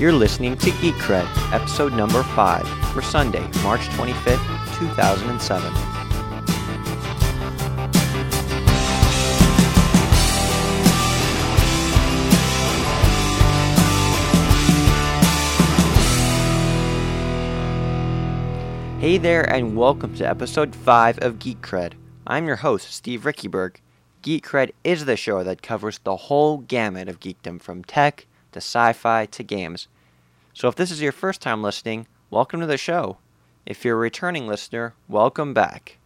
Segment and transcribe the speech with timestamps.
[0.00, 5.70] You're listening to Geek Cred, episode number 5, for Sunday, March 25th, 2007.
[19.00, 21.92] Hey there, and welcome to episode 5 of Geek Cred.
[22.26, 23.76] I'm your host, Steve Rickyberg.
[24.22, 28.58] Geek Cred is the show that covers the whole gamut of geekdom from tech to
[28.58, 29.88] sci fi to games.
[30.52, 33.18] So if this is your first time listening, welcome to the show.
[33.66, 35.98] If you're a returning listener, welcome back.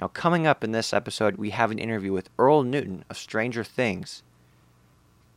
[0.00, 3.64] Now, coming up in this episode, we have an interview with Earl Newton of Stranger
[3.64, 4.22] Things.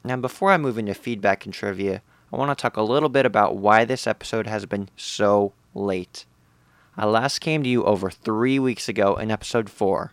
[0.04, 2.02] Now, before I move into feedback and trivia,
[2.34, 6.26] I want to talk a little bit about why this episode has been so late.
[6.98, 10.12] I last came to you over three weeks ago in episode 4.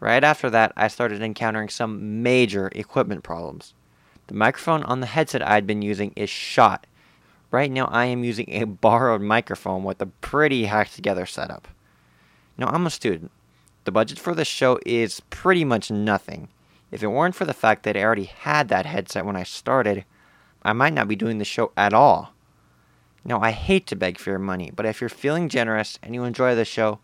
[0.00, 3.74] Right after that, I started encountering some major equipment problems.
[4.26, 6.86] The microphone on the headset I had been using is shot.
[7.50, 11.68] Right now, I am using a borrowed microphone with a pretty hacked together setup.
[12.58, 13.30] Now, I'm a student.
[13.84, 16.48] The budget for this show is pretty much nothing.
[16.90, 20.04] If it weren't for the fact that I already had that headset when I started,
[20.62, 22.32] I might not be doing the show at all.
[23.24, 26.24] Now, I hate to beg for your money, but if you're feeling generous and you
[26.24, 27.00] enjoy the show,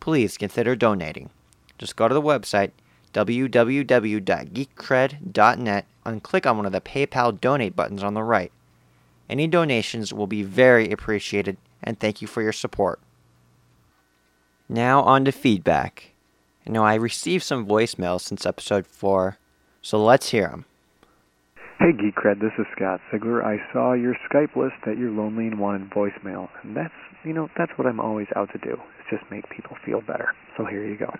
[0.00, 1.30] please consider donating.
[1.78, 2.70] Just go to the website
[3.14, 8.52] www.geekcred.net and click on one of the PayPal donate buttons on the right.
[9.30, 13.00] Any donations will be very appreciated, and thank you for your support.
[14.68, 16.10] Now, on to feedback.
[16.66, 19.38] Now, I received some voicemails since episode 4,
[19.80, 20.64] so let's hear them.
[21.78, 23.44] Hey Geek Cred, this is Scott Sigler.
[23.44, 27.48] I saw your Skype list that you're lonely and wanted voicemail, and that's you know
[27.58, 28.72] that's what I'm always out to do.
[28.72, 30.32] Is just make people feel better.
[30.56, 31.12] So here you go.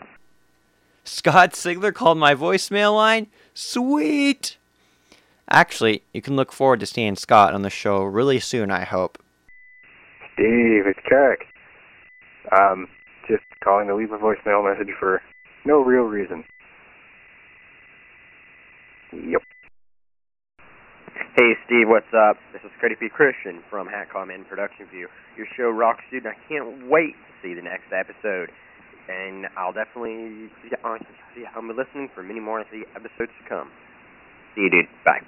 [1.04, 3.28] Scott Sigler called my voicemail line?
[3.52, 4.56] Sweet!
[5.50, 9.22] Actually, you can look forward to seeing Scott on the show really soon, I hope.
[10.32, 11.44] Steve, it's Carrick.
[12.50, 12.88] Um,
[13.28, 15.20] just calling to leave a voicemail message for
[15.64, 16.44] no real reason.
[19.12, 19.42] Yep.
[21.36, 22.36] Hey Steve, what's up?
[22.52, 23.08] This is Credit P.
[23.08, 25.08] Christian from Hatcom and Production View.
[25.36, 28.50] Your show rocks, dude, and I can't wait to see the next episode.
[29.08, 30.76] And I'll definitely, yeah,
[31.54, 33.70] I'll be listening for many more of the episodes to come.
[34.54, 34.86] See you, dude.
[35.04, 35.20] Bye.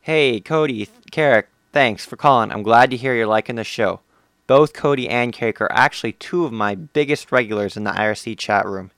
[0.00, 2.50] Hey, Cody, Carrick, thanks for calling.
[2.50, 4.00] I'm glad to hear you're liking the show.
[4.48, 8.66] Both Cody and Carrick are actually two of my biggest regulars in the IRC chat
[8.66, 8.90] room.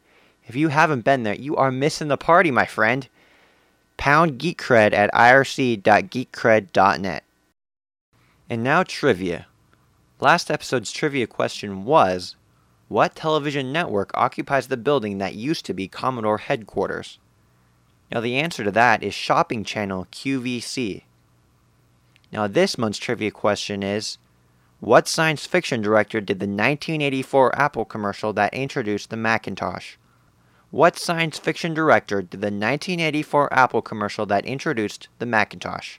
[0.47, 3.07] If you haven't been there, you are missing the party, my friend.
[3.97, 7.25] Pound Geek Cred at irc.geekcred.net.
[8.51, 9.47] And now trivia.
[10.21, 12.37] Last episode's trivia question was
[12.89, 17.19] What television network occupies the building that used to be Commodore headquarters?
[18.13, 21.03] Now, the answer to that is Shopping Channel QVC.
[22.31, 24.19] Now, this month's trivia question is
[24.81, 29.95] What science fiction director did the 1984 Apple commercial that introduced the Macintosh?
[30.71, 35.99] What science fiction director did the 1984 Apple commercial that introduced the Macintosh?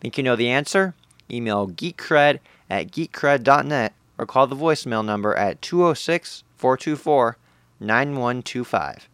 [0.00, 0.94] Think you know the answer?
[1.30, 7.36] Email geekcred at geekcred.net or call the voicemail number at 206 424
[7.80, 9.08] 9125.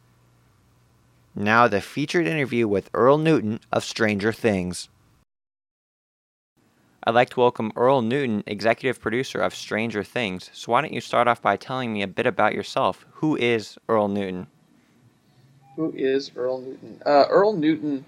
[1.35, 4.89] Now, the featured interview with Earl Newton of Stranger Things.
[7.05, 10.51] I'd like to welcome Earl Newton, executive producer of Stranger Things.
[10.53, 13.07] So, why don't you start off by telling me a bit about yourself?
[13.15, 14.47] Who is Earl Newton?
[15.77, 17.03] Who is Earl Newton?
[17.05, 18.05] Uh, Earl Newton.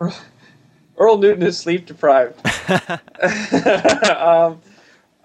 [0.00, 0.16] Earl,
[0.98, 2.40] Earl Newton is sleep deprived.
[4.16, 4.60] um,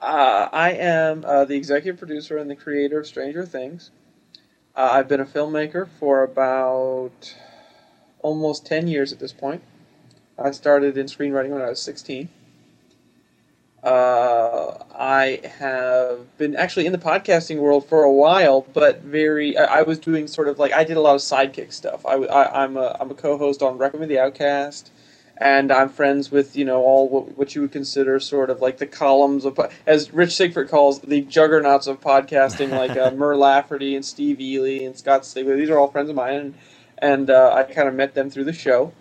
[0.02, 3.92] uh, I am uh, the executive producer and the creator of Stranger Things.
[4.76, 7.36] Uh, I've been a filmmaker for about
[8.20, 9.64] almost 10 years at this point.
[10.40, 12.30] I started in screenwriting when I was 16.
[13.84, 19.58] Uh, I have been actually in the podcasting world for a while, but very.
[19.58, 22.06] I, I was doing sort of like I did a lot of sidekick stuff.
[22.06, 24.92] I, I, am a I'm a co-host on Recommend the Outcast,
[25.42, 28.78] and I'm friends with you know all what, what you would consider sort of like
[28.78, 33.96] the columns of as Rich Sigfrit calls the juggernauts of podcasting, like uh, Mur Lafferty
[33.96, 35.58] and Steve Eley and Scott Sigler.
[35.58, 36.54] These are all friends of mine, and,
[37.00, 38.94] and uh, I kind of met them through the show.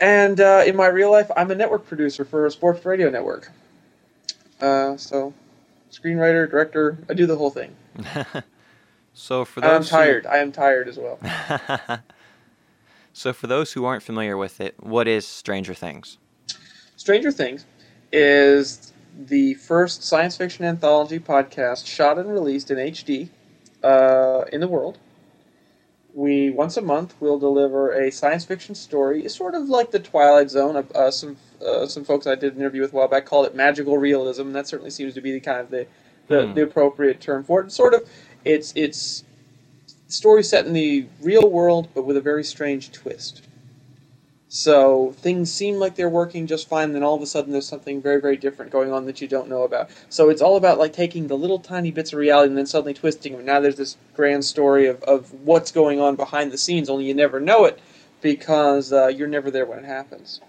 [0.00, 3.50] And uh, in my real life, I'm a network producer for a sports radio network.
[4.60, 5.34] Uh, so,
[5.90, 7.74] screenwriter, director, I do the whole thing.
[9.14, 10.24] so for those I'm tired.
[10.24, 10.30] Who...
[10.30, 11.18] I am tired as well.
[13.14, 16.18] so for those who aren't familiar with it, what is Stranger Things?
[16.96, 17.64] Stranger Things
[18.12, 23.30] is the first science fiction anthology podcast shot and released in HD
[23.82, 24.98] uh, in the world
[26.14, 29.24] we once a month we'll deliver a science fiction story.
[29.24, 32.60] It's sort of like the Twilight Zone, a, some uh, some folks I did an
[32.60, 34.42] interview with a while back called it magical realism.
[34.42, 35.86] And that certainly seems to be the kind of the
[36.28, 36.54] the, Hmm.
[36.54, 37.64] the appropriate term for it.
[37.64, 38.08] And sort of
[38.44, 39.24] it's it's
[40.08, 43.42] story set in the real world, but with a very strange twist.
[44.48, 48.00] So things seem like they're working just fine, then all of a sudden there's something
[48.00, 49.90] very, very different going on that you don't know about.
[50.08, 52.94] So it's all about like taking the little tiny bits of reality and then suddenly
[52.94, 53.44] twisting them.
[53.44, 57.14] Now there's this grand story of, of what's going on behind the scenes, only you
[57.14, 57.80] never know it
[58.20, 60.40] because uh, you're never there when it happens.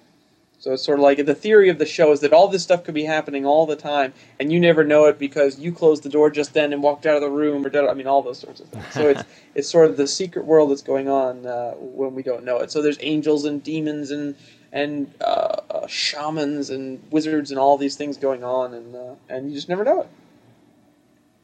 [0.65, 2.83] So it's sort of like the theory of the show is that all this stuff
[2.83, 6.09] could be happening all the time, and you never know it because you closed the
[6.09, 8.61] door just then and walked out of the room, or I mean, all those sorts
[8.61, 8.91] of things.
[8.91, 9.23] So it's
[9.53, 12.71] it's sort of the secret world that's going on uh, when we don't know it.
[12.71, 14.33] So there's angels and demons and
[14.71, 19.49] and uh, uh, shamans and wizards and all these things going on, and uh, and
[19.49, 20.09] you just never know it.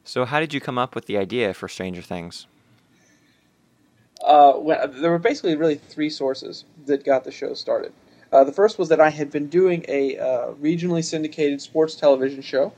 [0.04, 2.48] So, how did you come up with the idea for Stranger Things?
[4.24, 7.92] uh, when, there were basically really three sources that got the show started.
[8.32, 12.42] Uh, the first was that I had been doing a uh, regionally syndicated sports television
[12.42, 12.72] show,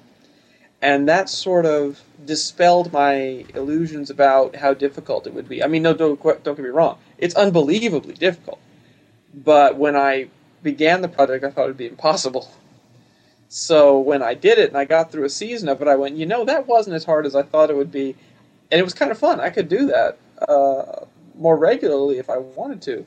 [0.82, 5.64] and that sort of dispelled my illusions about how difficult it would be.
[5.64, 8.60] I mean, no, don't, don't get me wrong, it's unbelievably difficult.
[9.34, 10.30] But when I
[10.64, 12.52] began the project, I thought it would be impossible.
[13.48, 16.16] So when I did it and I got through a season of it, I went,
[16.16, 18.16] you know, that wasn't as hard as I thought it would be,
[18.72, 19.40] and it was kind of fun.
[19.40, 20.18] I could do that
[20.48, 21.06] uh,
[21.38, 23.06] more regularly if I wanted to.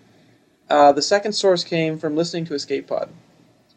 [0.68, 3.08] Uh, the second source came from listening to Escape Pod,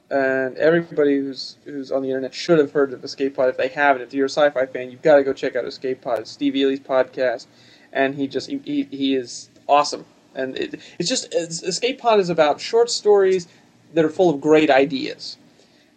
[0.10, 3.50] and everybody who's who's on the internet should have heard of Escape Pod.
[3.50, 6.02] If they haven't, if you're a sci-fi fan, you've got to go check out Escape
[6.02, 6.20] Pod.
[6.20, 7.46] It's Steve Eley's podcast,
[7.94, 10.06] and he just he, he, is awesome.
[10.34, 13.48] And it, it's just it's, Escape Pod is about short stories
[13.94, 15.38] that are full of great ideas.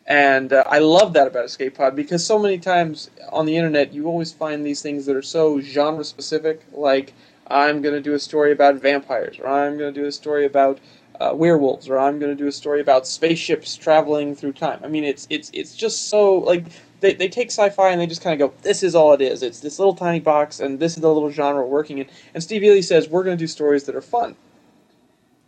[0.06, 3.94] And uh, I love that about Escape Pod because so many times on the internet
[3.94, 7.14] you always find these things that are so genre specific, like
[7.46, 10.46] I'm going to do a story about vampires, or I'm going to do a story
[10.46, 10.78] about
[11.20, 14.80] uh, werewolves, or I'm going to do a story about spaceships traveling through time.
[14.82, 16.64] I mean, it's it's it's just so like
[17.00, 19.42] they, they take sci-fi and they just kind of go, this is all it is.
[19.42, 22.06] It's this little tiny box, and this is the little genre we're working in.
[22.32, 24.36] And Steve Eley says we're going to do stories that are fun.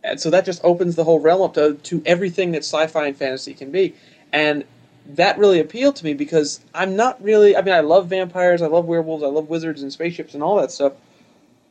[0.03, 3.17] And so that just opens the whole realm up to, to everything that sci-fi and
[3.17, 3.95] fantasy can be.
[4.33, 4.65] And
[5.07, 7.57] that really appealed to me because I'm not really.
[7.57, 10.61] I mean, I love vampires, I love werewolves, I love wizards and spaceships and all
[10.61, 10.93] that stuff.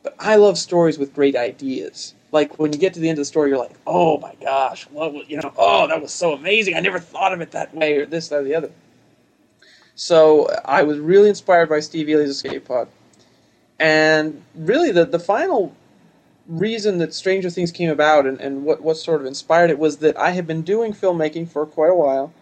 [0.03, 2.13] But I love stories with great ideas.
[2.31, 4.83] Like when you get to the end of the story, you're like, "Oh my gosh,
[4.89, 5.53] what was you know?
[5.57, 6.75] Oh, that was so amazing!
[6.75, 8.71] I never thought of it that way, or this, that, or the other."
[9.95, 12.89] So I was really inspired by Steve Eley's Escape Pod,
[13.79, 15.75] and really the the final
[16.47, 19.97] reason that Stranger Things came about and, and what, what sort of inspired it was
[19.97, 22.33] that I had been doing filmmaking for quite a while,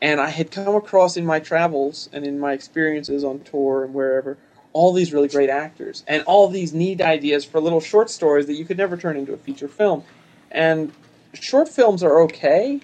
[0.00, 3.92] and I had come across in my travels and in my experiences on tour and
[3.92, 4.38] wherever
[4.72, 8.54] all these really great actors and all these neat ideas for little short stories that
[8.54, 10.02] you could never turn into a feature film.
[10.50, 10.92] And
[11.34, 12.80] short films are okay,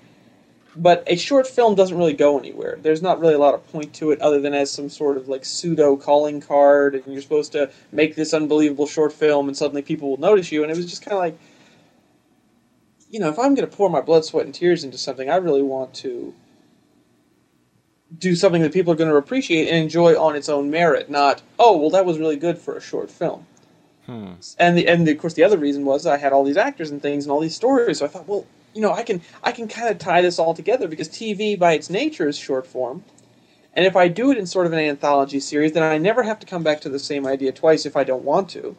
[0.76, 2.78] but a short film doesn't really go anywhere.
[2.80, 5.28] There's not really a lot of point to it other than as some sort of
[5.28, 9.82] like pseudo calling card, and you're supposed to make this unbelievable short film, and suddenly
[9.82, 10.62] people will notice you.
[10.62, 11.38] And it was just kind of like,
[13.10, 15.36] you know, if I'm going to pour my blood, sweat, and tears into something, I
[15.36, 16.34] really want to
[18.16, 21.42] do something that people are going to appreciate and enjoy on its own merit, not
[21.58, 23.46] oh well that was really good for a short film.
[24.06, 24.32] Hmm.
[24.58, 26.90] And the and the, of course the other reason was I had all these actors
[26.90, 29.52] and things and all these stories, so I thought, well, you know, I can I
[29.52, 33.04] can kind of tie this all together because TV by its nature is short form.
[33.74, 36.40] And if I do it in sort of an anthology series, then I never have
[36.40, 38.76] to come back to the same idea twice if I don't want to.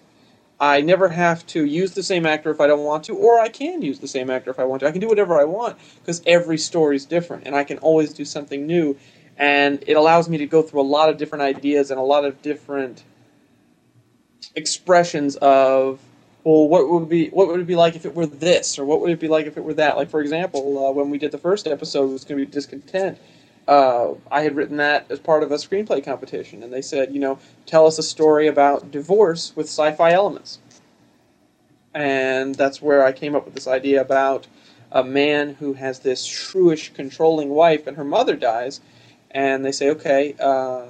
[0.59, 3.47] I never have to use the same actor if I don't want to, or I
[3.47, 4.87] can use the same actor if I want to.
[4.87, 8.13] I can do whatever I want because every story is different, and I can always
[8.13, 8.97] do something new
[9.39, 12.25] and it allows me to go through a lot of different ideas and a lot
[12.25, 13.03] of different
[14.55, 15.99] expressions of
[16.43, 18.99] well what would be what would it be like if it were this or what
[18.99, 19.95] would it be like if it were that?
[19.95, 22.51] Like for example uh, when we did the first episode it was going to be
[22.51, 23.17] discontent.
[23.67, 27.19] Uh, i had written that as part of a screenplay competition and they said you
[27.19, 30.59] know tell us a story about divorce with sci-fi elements.
[31.93, 34.47] And that's where i came up with this idea about
[34.91, 38.81] a man who has this shrewish controlling wife and her mother dies
[39.31, 40.85] and they say, okay, uh,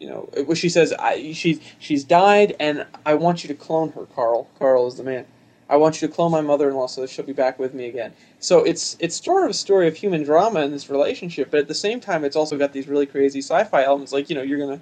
[0.00, 3.92] you know, well, she says, I, she's she's died, and I want you to clone
[3.92, 4.48] her, Carl.
[4.58, 5.26] Carl is the man.
[5.68, 8.12] I want you to clone my mother-in-law so that she'll be back with me again.
[8.38, 11.68] So it's it's sort of a story of human drama in this relationship, but at
[11.68, 14.58] the same time, it's also got these really crazy sci-fi elements, like you know, you're
[14.58, 14.80] gonna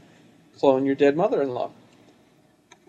[0.58, 1.70] clone your dead mother-in-law.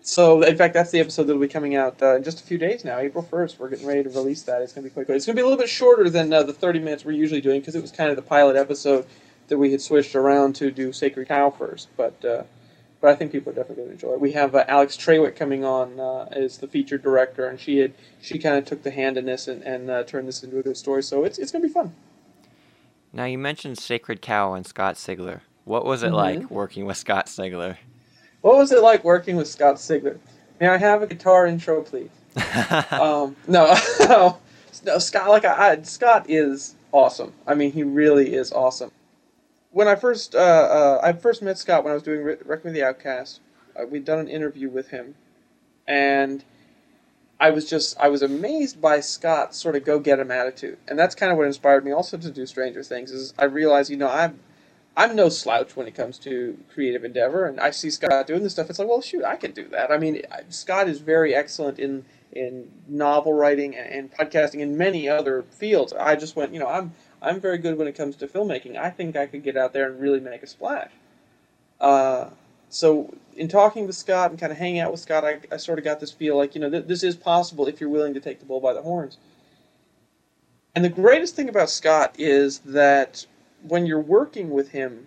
[0.02, 2.58] So in fact, that's the episode that'll be coming out uh, in just a few
[2.58, 3.58] days now, April first.
[3.58, 4.60] We're getting ready to release that.
[4.60, 5.16] It's gonna be quite good.
[5.16, 7.60] It's gonna be a little bit shorter than uh, the 30 minutes we're usually doing
[7.60, 9.06] because it was kind of the pilot episode
[9.48, 12.42] that we had switched around to do Sacred Cow first, but uh,
[13.00, 14.20] but I think people are definitely going to enjoy it.
[14.20, 17.92] We have uh, Alex Trawick coming on uh, as the featured director, and she had
[18.22, 20.62] she kind of took the hand in this and, and uh, turned this into a
[20.62, 21.02] good story.
[21.02, 21.92] So it's it's going to be fun.
[23.12, 25.40] Now you mentioned Sacred Cow and Scott Sigler.
[25.64, 26.14] What was it Mhm.
[26.14, 27.76] like working with Scott Sigler?
[28.40, 30.18] What was it like working with Scott Sigler?
[30.60, 32.10] May I have a guitar intro, please?
[32.90, 33.74] um, no,
[34.84, 35.28] no, Scott.
[35.30, 37.32] Like I, I, Scott is awesome.
[37.46, 38.90] I mean, he really is awesome.
[39.74, 42.84] When I first, uh, uh, I first met Scott when I was doing Re- the
[42.84, 43.40] Outcast.
[43.74, 45.16] Uh, we'd done an interview with him,
[45.88, 46.44] and
[47.40, 51.32] I was just, I was amazed by Scott's sort of go-get-em attitude, and that's kind
[51.32, 53.10] of what inspired me also to do Stranger Things.
[53.10, 54.38] Is I realized, you know, I'm,
[54.96, 58.52] I'm no slouch when it comes to creative endeavor, and I see Scott doing this
[58.52, 58.70] stuff.
[58.70, 59.90] It's like, well, shoot, I can do that.
[59.90, 65.08] I mean, Scott is very excellent in in novel writing and, and podcasting and many
[65.08, 65.92] other fields.
[65.92, 66.92] I just went, you know, I'm
[67.24, 68.76] I'm very good when it comes to filmmaking.
[68.76, 70.90] I think I could get out there and really make a splash.
[71.80, 72.30] Uh,
[72.68, 75.78] so in talking with Scott and kind of hanging out with Scott, I, I sort
[75.78, 78.20] of got this feel like, you know, th- this is possible if you're willing to
[78.20, 79.18] take the bull by the horns.
[80.74, 83.26] And the greatest thing about Scott is that
[83.62, 85.06] when you're working with him,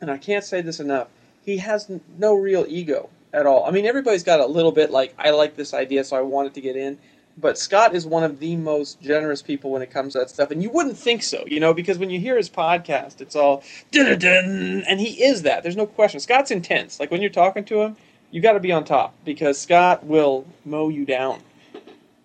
[0.00, 1.08] and I can't say this enough,
[1.44, 3.64] he has no real ego at all.
[3.64, 6.48] I mean, everybody's got a little bit like, I like this idea, so I want
[6.48, 6.98] it to get in.
[7.36, 10.50] But Scott is one of the most generous people when it comes to that stuff.
[10.50, 13.62] And you wouldn't think so, you know, because when you hear his podcast, it's all
[13.92, 15.62] and he is that.
[15.62, 16.20] There's no question.
[16.20, 17.00] Scott's intense.
[17.00, 17.96] Like when you're talking to him,
[18.30, 21.40] you got to be on top because Scott will mow you down.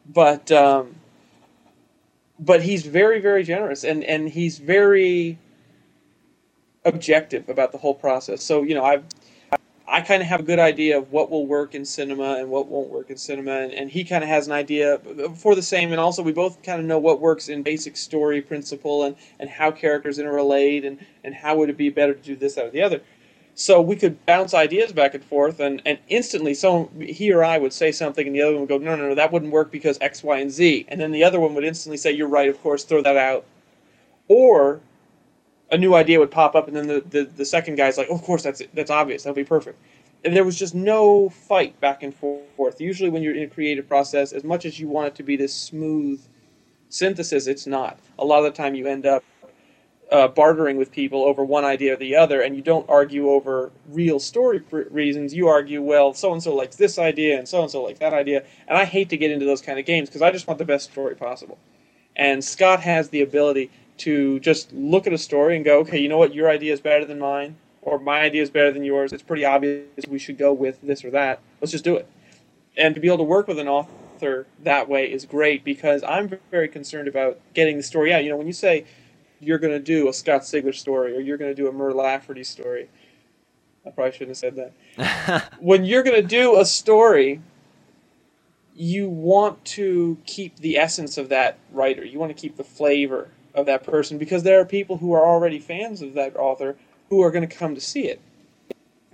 [0.07, 0.95] But um,
[2.39, 5.37] but he's very very generous and and he's very
[6.85, 8.43] objective about the whole process.
[8.43, 9.05] So you know I've
[9.89, 12.67] I kind of have a good idea of what will work in cinema and what
[12.67, 14.99] won't work in cinema, and, and he kind of has an idea
[15.35, 15.91] for the same.
[15.91, 19.49] And also, we both kind of know what works in basic story principle and, and
[19.49, 22.69] how characters interrelate and, and how would it be better to do this, that, or
[22.69, 23.01] the other.
[23.55, 27.57] So we could bounce ideas back and forth, and, and instantly, someone he or I
[27.57, 29.71] would say something, and the other one would go, "No, no, no, that wouldn't work
[29.71, 32.47] because X, Y, and Z," and then the other one would instantly say, "You're right,
[32.47, 33.43] of course, throw that out,"
[34.29, 34.79] or
[35.71, 38.15] a new idea would pop up, and then the, the, the second guy's like, oh,
[38.15, 39.23] "Of course, that's that's obvious.
[39.23, 39.79] That'll be perfect."
[40.25, 42.81] And there was just no fight back and forth.
[42.81, 45.35] Usually, when you're in a creative process, as much as you want it to be
[45.35, 46.21] this smooth
[46.89, 47.99] synthesis, it's not.
[48.17, 49.23] A lot of the time, you end up
[50.11, 53.71] uh, bartering with people over one idea or the other, and you don't argue over
[53.89, 55.33] real story reasons.
[55.33, 58.13] You argue, well, so and so likes this idea, and so and so likes that
[58.13, 58.43] idea.
[58.67, 60.65] And I hate to get into those kind of games because I just want the
[60.65, 61.57] best story possible.
[62.15, 66.09] And Scott has the ability to just look at a story and go, okay, you
[66.09, 69.13] know what, your idea is better than mine, or my idea is better than yours.
[69.13, 71.39] It's pretty obvious we should go with this or that.
[71.61, 72.07] Let's just do it.
[72.77, 76.39] And to be able to work with an author that way is great because I'm
[76.51, 78.23] very concerned about getting the story out.
[78.23, 78.85] You know, when you say
[79.39, 81.93] you're going to do a Scott Sigler story or you're going to do a Mur
[81.93, 82.89] Lafferty story,
[83.85, 87.41] I probably shouldn't have said that when you're going to do a story,
[88.75, 92.03] you want to keep the essence of that writer.
[92.05, 93.29] You want to keep the flavor
[93.59, 96.75] of that person because there are people who are already fans of that author
[97.09, 98.21] who are going to come to see it.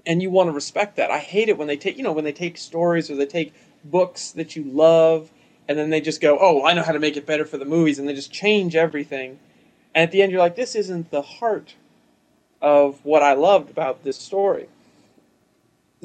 [0.05, 1.11] And you want to respect that.
[1.11, 3.53] I hate it when they take, you know, when they take stories or they take
[3.83, 5.31] books that you love
[5.67, 7.65] and then they just go, "Oh, I know how to make it better for the
[7.65, 9.39] movies," and they just change everything.
[9.95, 11.73] And at the end you're like, "This isn't the heart
[12.61, 14.67] of what I loved about this story."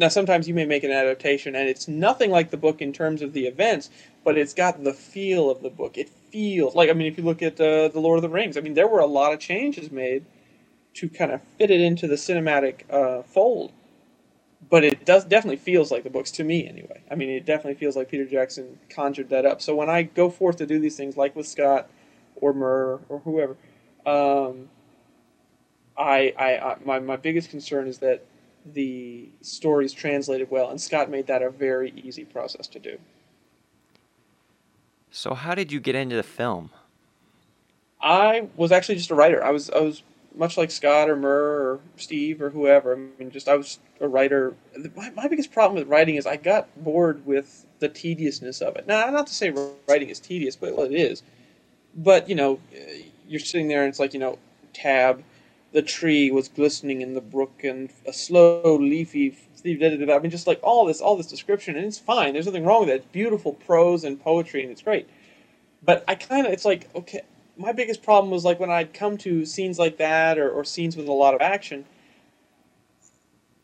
[0.00, 3.22] Now, sometimes you may make an adaptation, and it's nothing like the book in terms
[3.22, 3.90] of the events,
[4.24, 5.98] but it's got the feel of the book.
[5.98, 8.58] It feels like, I mean, if you look at uh, the Lord of the Rings,
[8.58, 10.26] I mean, there were a lot of changes made
[10.94, 13.72] to kind of fit it into the cinematic uh, fold,
[14.70, 17.02] but it does definitely feels like the books to me, anyway.
[17.10, 19.62] I mean, it definitely feels like Peter Jackson conjured that up.
[19.62, 21.90] So when I go forth to do these things, like with Scott
[22.36, 23.56] or Mur or whoever,
[24.06, 24.70] um,
[25.98, 28.24] I, I, I my my biggest concern is that
[28.64, 32.98] the stories translated well, and Scott made that a very easy process to do.
[35.10, 36.70] so how did you get into the film?
[38.02, 39.44] I was actually just a writer.
[39.44, 40.02] I was I was
[40.34, 42.94] much like Scott or Mur or Steve or whoever.
[42.94, 44.54] I mean, just I was a writer.
[44.96, 48.86] My, my biggest problem with writing is I got bored with the tediousness of it.
[48.86, 49.52] Now, not to say
[49.88, 51.22] writing is tedious, but well, it is.
[51.94, 52.60] But you know,
[53.26, 54.38] you're sitting there and it's like you know,
[54.72, 55.22] tab.
[55.72, 59.36] The tree was glistening in the brook, and a slow, leafy.
[59.64, 62.32] I mean, just like all this, all this description, and it's fine.
[62.32, 62.96] There's nothing wrong with it.
[62.96, 65.08] It's beautiful prose and poetry, and it's great.
[65.82, 67.20] But I kind of, it's like, okay,
[67.56, 70.96] my biggest problem was like when I'd come to scenes like that or, or scenes
[70.96, 71.84] with a lot of action.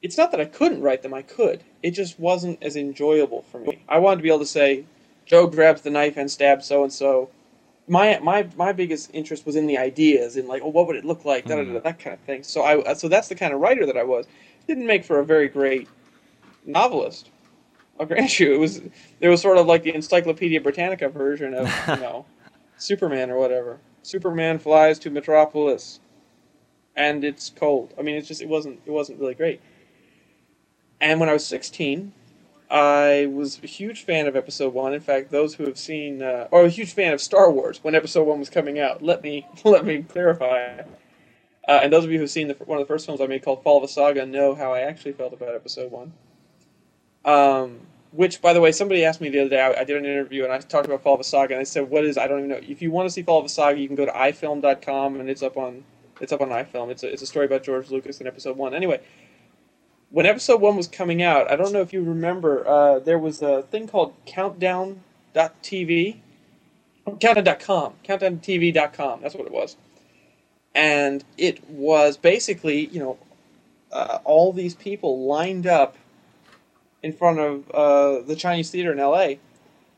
[0.02, 1.64] It's not that I couldn't write them; I could.
[1.82, 3.82] It just wasn't as enjoyable for me.
[3.88, 4.84] I wanted to be able to say,
[5.24, 7.30] Joe grabs the knife and stabs so and so.
[7.88, 11.04] My my my biggest interest was in the ideas, in like, oh, what would it
[11.04, 11.78] look like, da, da, da, mm-hmm.
[11.84, 12.42] that kind of thing.
[12.42, 14.26] So I uh, so that's the kind of writer that I was.
[14.66, 15.88] Didn't make for a very great
[16.64, 17.30] novelist.
[18.00, 18.82] I'll grant you, it was
[19.20, 22.26] there was sort of like the Encyclopedia Britannica version of you know
[22.78, 23.78] Superman or whatever.
[24.02, 26.00] Superman flies to Metropolis.
[26.96, 27.92] and it's cold.
[27.98, 29.60] I mean, it's just it wasn't it wasn't really great.
[31.00, 32.12] And when I was 16,
[32.70, 34.92] I was a huge fan of Episode One.
[34.92, 37.94] In fact, those who have seen uh, or a huge fan of Star Wars when
[37.94, 39.02] Episode One was coming out.
[39.02, 40.82] Let me let me clarify.
[41.68, 43.42] Uh, and those of you who've seen the, one of the first films I made
[43.42, 46.12] called Fall of a Saga know how I actually felt about Episode One.
[47.24, 47.80] Um,
[48.12, 49.60] which, by the way, somebody asked me the other day.
[49.60, 51.64] I, I, did an interview and I talked about Fall of a Saga, and I
[51.64, 52.16] said, "What is?
[52.16, 53.96] I don't even know." If you want to see Fall of a Saga, you can
[53.96, 55.84] go to ifilm.com, and it's up on
[56.20, 56.90] it's up on iFilm.
[56.90, 58.74] It's a, it's a story about George Lucas in Episode One.
[58.74, 59.00] Anyway,
[60.16, 63.42] when Episode One was coming out, I don't know if you remember, uh, there was
[63.42, 66.16] a thing called Countdown.tv,
[67.20, 69.20] Countdown.com, Countdowntv.com.
[69.20, 69.76] That's what it was,
[70.74, 73.18] and it was basically, you know,
[73.92, 75.96] uh, all these people lined up
[77.02, 79.38] in front of uh, the Chinese theater in L.A.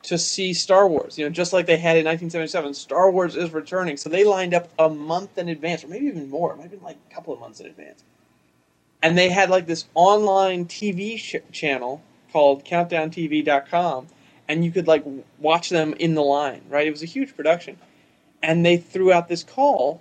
[0.02, 1.16] to see Star Wars.
[1.16, 3.96] You know, just like they had in 1977, Star Wars is returning.
[3.96, 6.54] So they lined up a month in advance, or maybe even more.
[6.54, 8.02] It might have been like a couple of months in advance.
[9.02, 12.02] And they had like this online TV sh- channel
[12.32, 14.08] called CountdownTV.com,
[14.48, 15.04] and you could like
[15.38, 16.62] watch them in the line.
[16.68, 16.86] Right?
[16.86, 17.78] It was a huge production,
[18.42, 20.00] and they threw out this call.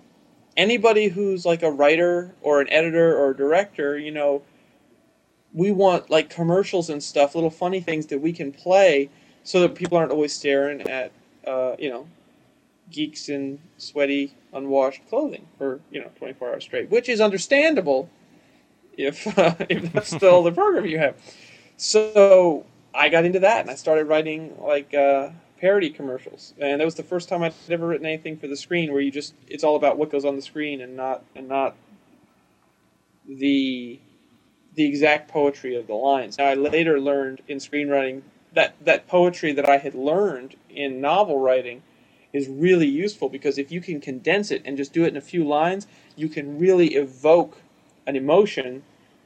[0.56, 4.42] Anybody who's like a writer or an editor or a director, you know,
[5.54, 9.10] we want like commercials and stuff, little funny things that we can play,
[9.44, 11.12] so that people aren't always staring at,
[11.46, 12.08] uh, you know,
[12.92, 18.10] geeks in sweaty, unwashed clothing for you know 24 hours straight, which is understandable
[18.98, 21.16] if uh, if that's still the program you have.
[21.77, 25.30] So I got into that and I started writing like uh,
[25.62, 28.92] parody commercials, and that was the first time I'd ever written anything for the screen
[28.92, 31.75] where you just it's all about what goes on the screen and not and not
[33.27, 34.00] the
[34.75, 36.38] the exact poetry of the lines.
[36.38, 38.22] Now, I later learned in screenwriting
[38.54, 41.84] that that poetry that I had learned in novel writing
[42.34, 45.22] is really useful because if you can condense it and just do it in a
[45.22, 47.58] few lines, you can really evoke
[48.06, 48.84] an emotion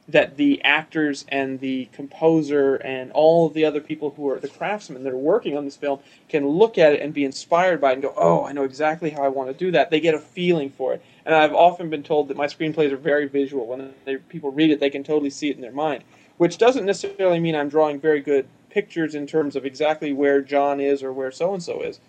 [0.08, 5.04] that the actors and the composer and all the other people who are the craftsmen
[5.04, 7.94] that are working on this film can look at it and be inspired by it
[7.94, 9.90] and go, oh, I know exactly how I want to do that.
[9.90, 11.02] They get a feeling for it.
[11.24, 13.66] And I've often been told that my screenplays are very visual.
[13.66, 16.02] When they, people read it, they can totally see it in their mind,
[16.36, 20.80] which doesn't necessarily mean I'm drawing very good pictures in terms of exactly where John
[20.80, 22.00] is or where so and so is.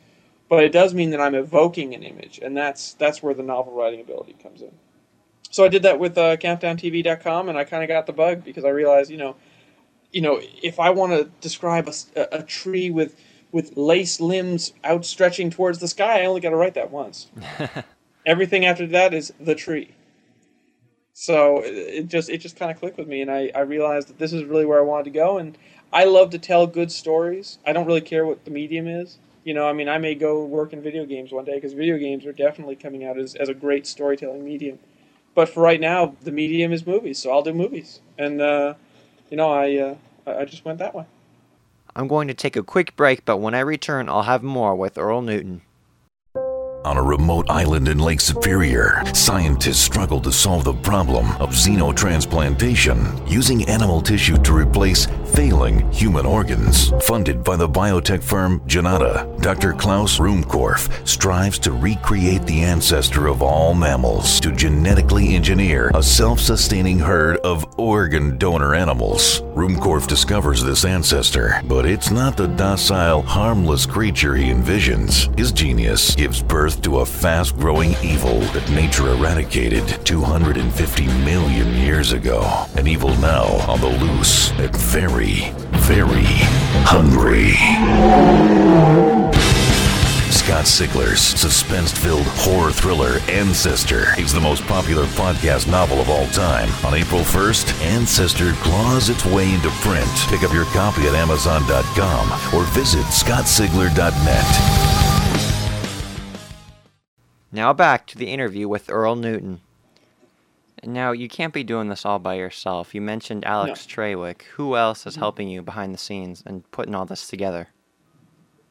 [0.49, 3.73] But it does mean that I'm evoking an image, and that's that's where the novel
[3.73, 4.71] writing ability comes in.
[5.53, 8.65] So I did that with uh, CountdownTV.com, and I kind of got the bug because
[8.65, 9.35] I realized, you know,
[10.11, 13.15] you know, if I want to describe a, a tree with
[13.51, 17.27] with lace limbs outstretching towards the sky, I only got to write that once.
[18.25, 19.93] Everything after that is the tree.
[21.13, 24.17] So it just it just kind of clicked with me, and I, I realized that
[24.17, 25.37] this is really where I wanted to go.
[25.37, 25.55] And
[25.91, 27.59] I love to tell good stories.
[27.63, 29.19] I don't really care what the medium is.
[29.43, 31.99] You know, I mean, I may go work in video games one day because video
[31.99, 34.79] games are definitely coming out as, as a great storytelling medium.
[35.35, 37.99] But for right now, the medium is movies, so I'll do movies.
[38.17, 38.75] And uh,
[39.29, 41.05] you know, I uh, I just went that way.
[41.95, 44.97] I'm going to take a quick break, but when I return, I'll have more with
[44.97, 45.61] Earl Newton.
[46.85, 53.29] On a remote island in Lake Superior, scientists struggle to solve the problem of xenotransplantation
[53.29, 56.91] using animal tissue to replace failing human organs.
[57.03, 59.71] Funded by the biotech firm Genada, Dr.
[59.73, 66.39] Klaus Ruhmkorff strives to recreate the ancestor of all mammals to genetically engineer a self
[66.41, 69.41] sustaining herd of organ donor animals.
[69.55, 75.35] Ruhmkorff discovers this ancestor, but it's not the docile, harmless creature he envisions.
[75.37, 82.11] His genius gives birth to a fast growing evil that nature eradicated 250 million years
[82.11, 82.65] ago.
[82.75, 86.23] An evil now on the loose and very, very
[86.85, 87.53] hungry.
[90.31, 96.27] Scott Sigler's suspense filled horror thriller Ancestor is the most popular podcast novel of all
[96.27, 96.69] time.
[96.85, 100.09] On April 1st, Ancestor claws its way into print.
[100.27, 104.92] Pick up your copy at Amazon.com or visit ScottSigler.net.
[107.53, 109.61] Now back to the interview with Earl Newton.
[110.83, 112.93] Now, you can't be doing this all by yourself.
[112.93, 113.93] You mentioned Alex no.
[113.93, 114.41] Trawick.
[114.55, 115.21] Who else is mm-hmm.
[115.21, 117.69] helping you behind the scenes and putting all this together?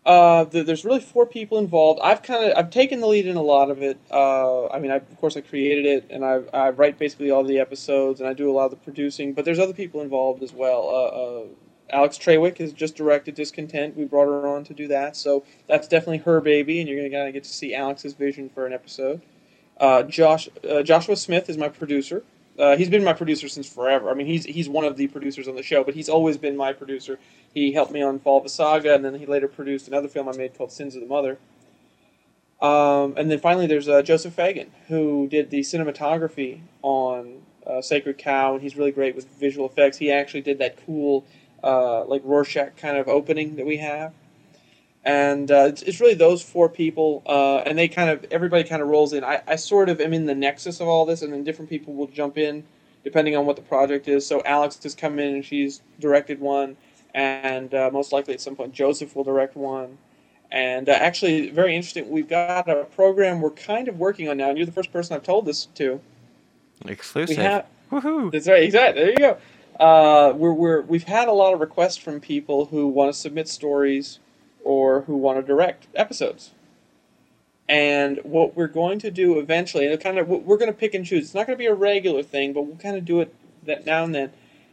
[0.05, 2.01] Uh, there's really four people involved.
[2.03, 3.99] I've kind of I've taken the lead in a lot of it.
[4.11, 7.45] Uh, I mean, I, of course, I created it, and I, I write basically all
[7.45, 9.33] the episodes, and I do a lot of the producing.
[9.33, 11.49] But there's other people involved as well.
[11.93, 13.97] Alex Trawick has just directed Discontent.
[13.97, 17.11] We brought her on to do that, so that's definitely her baby, and you're going
[17.11, 19.21] to kind of get to see Alex's vision for an episode.
[19.79, 22.23] Uh, Josh uh, Joshua Smith is my producer.
[22.59, 24.11] Uh, he's been my producer since forever.
[24.11, 26.57] I mean, he's he's one of the producers on the show, but he's always been
[26.57, 27.19] my producer.
[27.53, 30.29] He helped me on Fall of a Saga, and then he later produced another film
[30.29, 31.39] I made called Sins of the Mother.
[32.61, 38.19] Um, and then finally, there's uh, Joseph Fagan, who did the cinematography on uh, Sacred
[38.19, 39.99] Cow, and he's really great with visual effects.
[39.99, 41.25] He actually did that cool,
[41.63, 44.13] uh, like Rorschach kind of opening that we have.
[45.05, 48.81] And uh, it's, it's really those four people, uh, and they kind of everybody kind
[48.81, 49.25] of rolls in.
[49.25, 51.95] I, I sort of am in the nexus of all this, and then different people
[51.95, 52.63] will jump in
[53.05, 54.27] depending on what the project is.
[54.27, 56.77] So Alex has come in and she's directed one,
[57.15, 59.99] and uh, most likely at some point Joseph will direct one.
[60.51, 62.11] And uh, actually, very interesting.
[62.11, 65.17] We've got a program we're kind of working on now, and you're the first person
[65.17, 66.01] I've told this to.
[66.85, 67.39] Exclusive.
[67.39, 68.31] We have, Woohoo!
[68.31, 69.03] that's right, exactly.
[69.03, 69.39] There you go.
[69.79, 73.49] Uh, we're, we're, we've had a lot of requests from people who want to submit
[73.49, 74.19] stories
[74.65, 76.51] or who want to direct episodes.
[77.69, 81.07] And what we're going to do eventually, and kind of we're going to pick and
[81.07, 81.25] choose.
[81.25, 83.87] It's not going to be a regular thing, but we'll kind of do it that
[83.87, 84.33] now and then.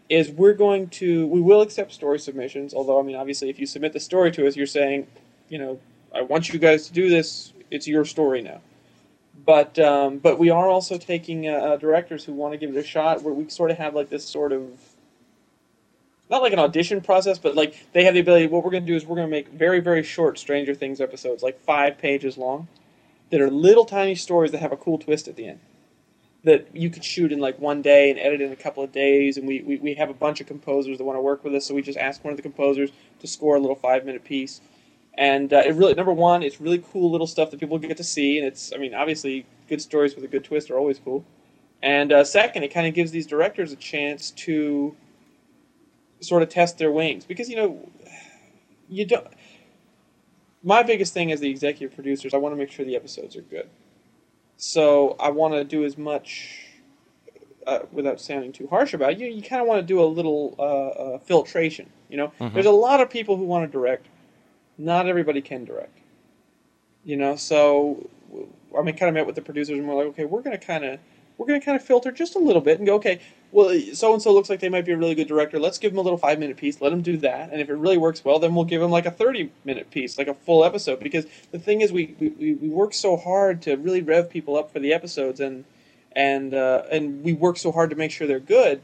[0.10, 2.74] Is we're going to we will accept story submissions.
[2.74, 5.06] Although I mean, obviously, if you submit the story to us, you're saying,
[5.50, 5.80] you know,
[6.14, 7.54] I want you guys to do this.
[7.70, 8.60] It's your story now.
[9.46, 12.80] But um, but we are also taking uh, uh, directors who want to give it
[12.80, 13.22] a shot.
[13.22, 14.68] Where we sort of have like this sort of
[16.30, 18.48] not like an audition process, but like they have the ability.
[18.48, 21.02] What we're going to do is we're going to make very very short Stranger Things
[21.02, 22.68] episodes, like five pages long,
[23.30, 25.60] that are little tiny stories that have a cool twist at the end.
[26.44, 29.36] That you could shoot in like one day and edit in a couple of days.
[29.36, 31.66] And we, we, we have a bunch of composers that want to work with us,
[31.66, 34.62] so we just ask one of the composers to score a little five minute piece.
[35.16, 38.06] And uh, it really, number one, it's really cool little stuff that people get to
[38.06, 38.38] see.
[38.38, 41.26] And it's, I mean, obviously, good stories with a good twist are always cool.
[41.84, 44.96] And uh, second, it kind of gives these directors a chance to
[46.20, 47.26] sort of test their wings.
[47.26, 47.90] Because, you know,
[48.90, 49.28] you don't
[50.64, 53.42] my biggest thing as the executive producers, I want to make sure the episodes are
[53.42, 53.70] good.
[54.58, 56.66] So I want to do as much,
[57.66, 59.28] uh, without sounding too harsh about it, you.
[59.28, 61.90] You kind of want to do a little uh, uh, filtration.
[62.10, 62.54] You know, Mhm.
[62.54, 64.08] there's a lot of people who want to direct.
[64.78, 65.98] Not everybody can direct.
[67.06, 68.10] You know, so
[68.78, 70.84] I mean, kind of met with the producers and we're like, okay, we're gonna kind
[70.84, 71.00] of
[71.38, 73.20] we're gonna kind of filter just a little bit and go, okay,
[73.52, 75.60] well, so and so looks like they might be a really good director.
[75.60, 76.82] Let's give them a little five minute piece.
[76.82, 79.08] Let them do that, and if it really works well, then we'll give them like
[79.08, 81.00] a thirty minute piece, like a full episode.
[81.00, 84.72] Because the thing is, we we, we work so hard to really rev people up
[84.72, 85.66] for the episodes, and
[86.12, 88.82] and uh, and we work so hard to make sure they're good.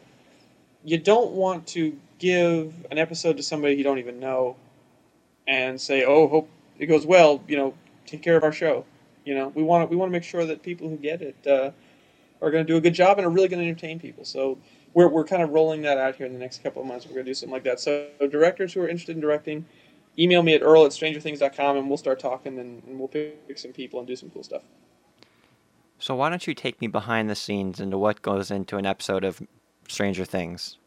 [0.84, 4.56] You don't want to give an episode to somebody you don't even know,
[5.47, 6.49] and say, oh, hope
[6.80, 7.43] it goes well.
[7.47, 7.73] You know,
[8.08, 8.86] take care of our show.
[9.25, 11.36] You know, we want to we want to make sure that people who get it.
[11.45, 11.71] Uh,
[12.45, 14.23] are going to do a good job and are really going to entertain people.
[14.23, 14.58] So
[14.93, 17.05] we're, we're kind of rolling that out here in the next couple of months.
[17.05, 17.79] We're going to do something like that.
[17.79, 19.65] So directors who are interested in directing,
[20.17, 23.71] email me at earl at strangerthings.com and we'll start talking and, and we'll pick some
[23.71, 24.62] people and do some cool stuff.
[25.97, 29.23] So why don't you take me behind the scenes into what goes into an episode
[29.23, 29.41] of
[29.88, 30.77] Stranger Things?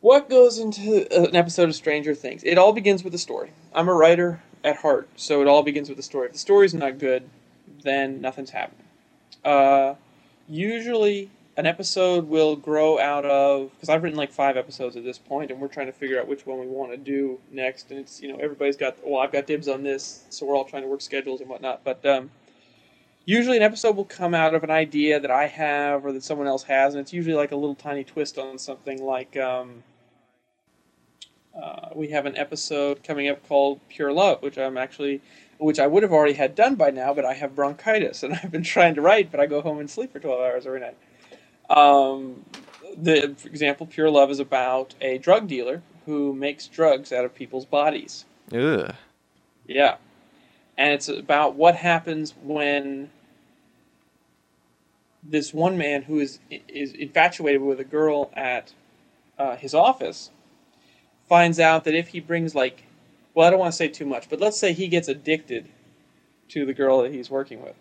[0.00, 2.42] What goes into an episode of Stranger Things?
[2.44, 3.50] It all begins with a story.
[3.74, 6.26] I'm a writer at heart, so it all begins with a story.
[6.26, 7.28] If the story's not good,
[7.82, 8.84] then nothing's happening.
[9.44, 9.94] Uh,
[10.48, 15.18] usually an episode will grow out of because I've written like five episodes at this
[15.18, 17.90] point, and we're trying to figure out which one we want to do next.
[17.90, 20.64] And it's you know everybody's got well I've got dibs on this, so we're all
[20.64, 21.82] trying to work schedules and whatnot.
[21.82, 22.30] But um,
[23.24, 26.46] usually an episode will come out of an idea that I have or that someone
[26.46, 29.02] else has, and it's usually like a little tiny twist on something.
[29.02, 29.82] Like um,
[31.60, 35.22] uh, we have an episode coming up called Pure Love, which I'm actually
[35.58, 38.50] which I would have already had done by now, but I have bronchitis and I've
[38.50, 40.96] been trying to write, but I go home and sleep for 12 hours every night.
[41.68, 42.44] Um,
[42.96, 47.34] the, for example, Pure Love is about a drug dealer who makes drugs out of
[47.34, 48.24] people's bodies.
[48.52, 48.94] Ugh.
[49.66, 49.96] Yeah.
[50.78, 53.10] And it's about what happens when
[55.22, 56.38] this one man who is
[56.68, 58.72] is infatuated with a girl at
[59.38, 60.30] uh, his office
[61.28, 62.84] finds out that if he brings like
[63.36, 65.68] well, I don't want to say too much, but let's say he gets addicted
[66.48, 67.76] to the girl that he's working with.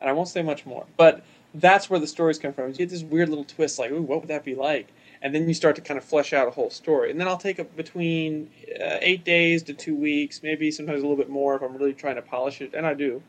[0.00, 2.68] And I won't say much more, but that's where the stories come from.
[2.68, 4.92] You get this weird little twist, like, ooh, what would that be like?
[5.22, 7.10] And then you start to kind of flesh out a whole story.
[7.10, 8.48] And then I'll take up between
[8.80, 11.92] uh, eight days to two weeks, maybe sometimes a little bit more if I'm really
[11.92, 13.22] trying to polish it, and I do.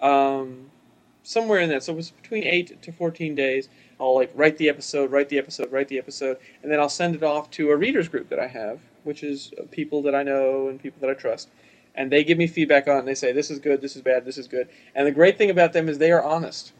[0.00, 0.70] Um,
[1.22, 3.68] somewhere in that, so it was between eight to fourteen days.
[4.00, 7.14] I'll like write the episode, write the episode, write the episode, and then I'll send
[7.14, 10.68] it off to a readers group that I have, which is people that I know
[10.68, 11.48] and people that I trust.
[11.94, 14.02] And they give me feedback on it and they say, this is good, this is
[14.02, 14.68] bad, this is good.
[14.94, 16.72] And the great thing about them is they are honest.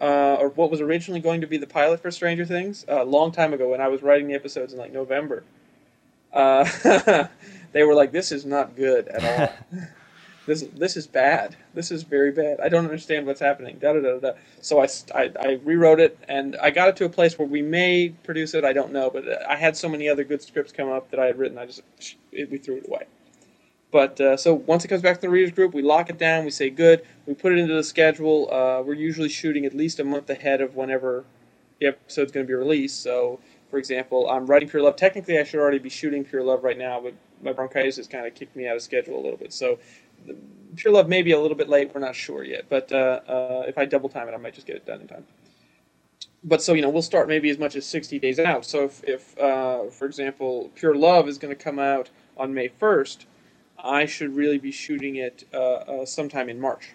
[0.00, 3.04] Uh, or what was originally going to be the pilot for Stranger Things uh, a
[3.04, 5.44] long time ago when I was writing the episodes in like November.
[6.32, 6.64] Uh,
[7.72, 9.24] they were like, this is not good at
[9.72, 9.80] all.
[10.46, 11.56] this this is bad.
[11.74, 12.60] This is very bad.
[12.60, 13.78] I don't understand what's happening.
[13.80, 14.32] Da da da da.
[14.60, 17.62] So I, I, I rewrote it and I got it to a place where we
[17.62, 18.64] may produce it.
[18.64, 21.26] I don't know, but I had so many other good scripts come up that I
[21.26, 21.58] had written.
[21.58, 21.82] I just
[22.32, 23.06] we threw it away.
[23.92, 26.44] But uh, so once it comes back to the readers group, we lock it down.
[26.44, 27.02] We say good.
[27.26, 28.48] We put it into the schedule.
[28.52, 31.24] Uh, we're usually shooting at least a month ahead of whenever
[31.80, 33.02] the episode's going to be released.
[33.02, 34.96] So, for example, I'm writing Pure Love.
[34.96, 38.26] Technically, I should already be shooting Pure Love right now, but my bronchitis has kind
[38.26, 39.52] of kicked me out of schedule a little bit.
[39.54, 39.78] So,
[40.76, 41.90] Pure Love may be a little bit late.
[41.94, 42.66] We're not sure yet.
[42.68, 45.08] But uh, uh, if I double time it, I might just get it done in
[45.08, 45.26] time.
[46.44, 48.64] But so you know, we'll start maybe as much as 60 days out.
[48.64, 52.68] So if, if uh, for example, Pure Love is going to come out on May
[52.68, 53.26] 1st
[53.82, 56.90] I should really be shooting it uh, uh, sometime in March.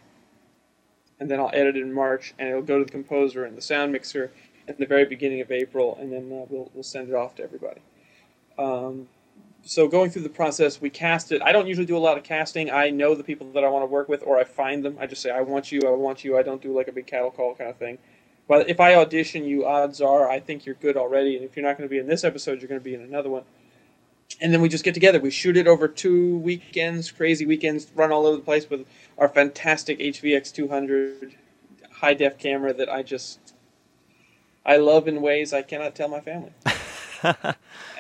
[1.20, 3.62] And then I'll edit it in March, and it'll go to the composer and the
[3.62, 4.32] sound mixer
[4.68, 7.44] at the very beginning of April, and then uh, we'll, we'll send it off to
[7.44, 7.82] everybody.
[8.58, 9.08] Um,
[9.68, 11.42] so going through the process, we cast it.
[11.42, 12.72] I don't usually do a lot of casting.
[12.72, 14.98] I know the people that I want to work with, or I find them.
[15.00, 16.38] I just say, I want you, I want you.
[16.38, 17.98] I don't do like a big cattle call kind of thing.
[18.48, 21.66] But if I audition you, odds are I think you're good already, and if you're
[21.66, 23.44] not going to be in this episode, you're going to be in another one
[24.42, 25.20] and then we just get together.
[25.20, 28.86] We shoot it over two weekends, crazy weekends, run all over the place with
[29.18, 31.36] our fantastic HVX 200
[31.92, 33.54] high def camera that I just
[34.66, 36.52] I love in ways I cannot tell my family.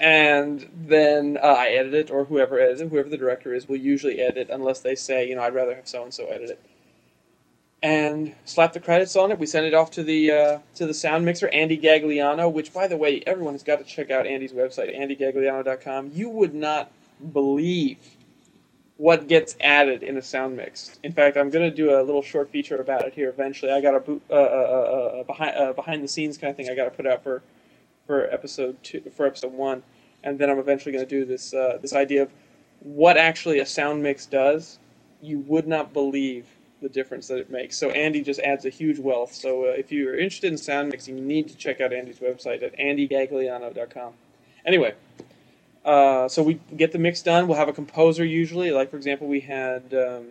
[0.01, 3.77] and then uh, I edit it, or whoever edits it, whoever the director is, will
[3.77, 6.61] usually edit unless they say, you know, I'd rather have so and so edit it
[7.83, 9.39] and slap the credits on it.
[9.39, 12.51] We send it off to the uh, to the sound mixer, Andy Gagliano.
[12.51, 16.11] Which, by the way, everyone has got to check out Andy's website, andygagliano.com.
[16.13, 16.91] You would not
[17.33, 17.97] believe
[18.97, 20.99] what gets added in a sound mix.
[21.03, 23.71] In fact, I'm going to do a little short feature about it here eventually.
[23.71, 26.57] I got a boot, uh, uh, uh, uh behind uh, behind the scenes kind of
[26.57, 27.43] thing I got to put out for
[28.07, 29.83] for episode two for episode one,
[30.23, 32.31] and then I'm eventually going to do this uh, this idea of
[32.79, 34.79] what actually a sound mix does.
[35.21, 36.45] You would not believe
[36.81, 37.77] the difference that it makes.
[37.77, 39.33] So Andy just adds a huge wealth.
[39.33, 42.61] So uh, if you're interested in sound mixing, you need to check out Andy's website
[42.61, 44.13] at andygagliano.com.
[44.65, 44.93] Anyway,
[45.83, 47.47] uh, so we get the mix done.
[47.47, 48.71] We'll have a composer usually.
[48.71, 50.27] Like for example, we had um,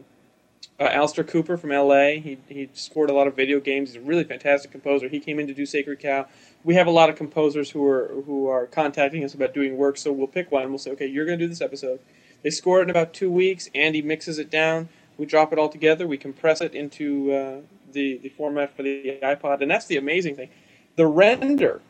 [0.78, 2.20] uh, Alistair Cooper from LA.
[2.20, 3.92] He he scored a lot of video games.
[3.92, 5.08] He's a really fantastic composer.
[5.08, 6.26] He came in to do Sacred Cow.
[6.64, 9.96] We have a lot of composers who are who are contacting us about doing work.
[9.96, 10.68] So we'll pick one.
[10.68, 12.00] We'll say, okay, you're going to do this episode.
[12.42, 13.68] They score it in about two weeks.
[13.74, 17.60] Andy mixes it down we drop it all together, we compress it into uh,
[17.92, 20.50] the, the format for the iPod, and that's the amazing thing.
[20.96, 21.80] The render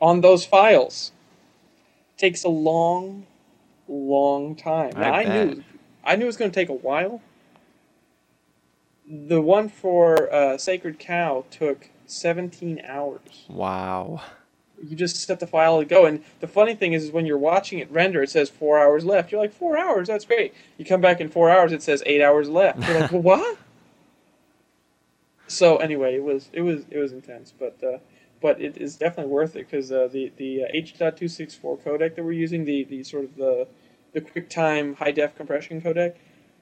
[0.00, 1.12] on those files
[2.16, 3.26] takes a long,
[3.88, 4.92] long time.
[4.96, 5.64] I, now, I knew
[6.06, 7.22] I knew it was going to take a while.
[9.06, 13.44] The one for uh, Sacred Cow took 17 hours.
[13.48, 14.22] Wow
[14.82, 16.06] you just set the file to go.
[16.06, 19.04] And the funny thing is, is when you're watching it render, it says four hours
[19.04, 19.32] left.
[19.32, 20.08] You're like, four hours?
[20.08, 20.54] That's great.
[20.78, 22.86] You come back in four hours, it says eight hours left.
[22.86, 23.58] You're like, well, what?
[25.46, 27.98] So anyway, it was it was it was intense, but uh,
[28.40, 32.32] but it is definitely worth it because uh, the the uh, H.264 codec that we're
[32.32, 33.68] using, the the sort of the
[34.14, 36.14] the QuickTime high def compression codec.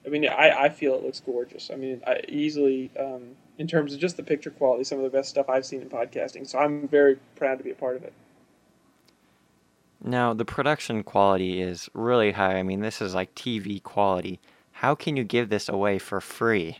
[0.04, 1.70] I mean, I, I feel it looks gorgeous.
[1.72, 5.16] I mean, I easily um, in terms of just the picture quality, some of the
[5.16, 6.46] best stuff I've seen in podcasting.
[6.46, 8.12] So I'm very proud to be a part of it.
[10.02, 12.58] Now, the production quality is really high.
[12.58, 14.40] I mean, this is like TV quality.
[14.72, 16.78] How can you give this away for free?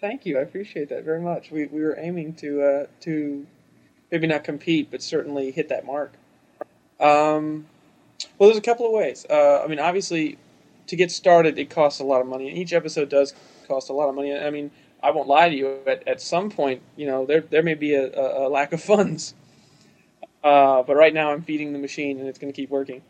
[0.00, 0.38] Thank you.
[0.38, 1.50] I appreciate that very much.
[1.50, 3.46] We, we were aiming to uh, to
[4.12, 6.12] maybe not compete, but certainly hit that mark.
[7.00, 7.66] Um,
[8.38, 9.26] well, there's a couple of ways.
[9.28, 10.38] Uh, I mean, obviously,
[10.90, 13.32] to get started, it costs a lot of money, and each episode does
[13.68, 14.36] cost a lot of money.
[14.36, 15.78] I mean, I won't lie to you.
[15.86, 19.34] At, at some point, you know, there there may be a, a, lack of funds.
[20.42, 23.02] Uh, but right now, I'm feeding the machine, and it's going to keep working.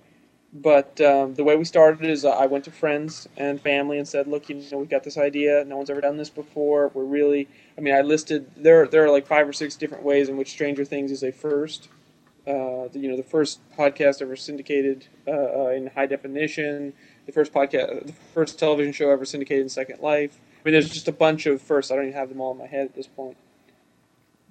[0.53, 4.07] But um, the way we started is uh, I went to friends and family and
[4.07, 5.64] said, "Look, you know, we've got this idea.
[5.64, 6.90] No one's ever done this before.
[6.93, 8.87] We're really, I mean, I listed there.
[8.87, 11.88] There are like five or six different ways in which Stranger Things is a first.
[12.47, 16.95] Uh, you know, the first podcast ever syndicated uh, uh, in high definition.
[17.31, 20.90] The first podcast, the first television show ever syndicated in Second Life I mean, there's
[20.90, 21.90] just a bunch of firsts.
[21.90, 23.37] I don't even have them all in my head at this point.